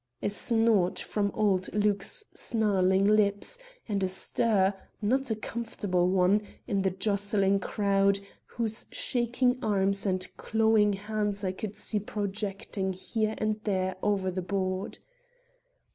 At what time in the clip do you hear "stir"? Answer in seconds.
4.07-4.73